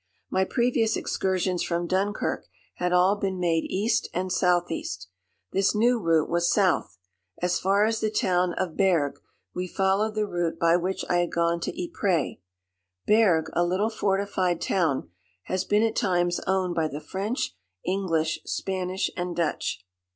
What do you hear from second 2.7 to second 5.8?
had all been made east and southeast. This